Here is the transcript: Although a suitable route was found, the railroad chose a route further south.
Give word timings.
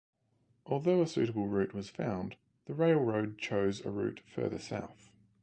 Although 0.65 1.03
a 1.03 1.07
suitable 1.07 1.45
route 1.45 1.75
was 1.75 1.89
found, 1.89 2.35
the 2.65 2.73
railroad 2.73 3.37
chose 3.37 3.85
a 3.85 3.91
route 3.91 4.21
further 4.25 4.57
south. 4.57 5.11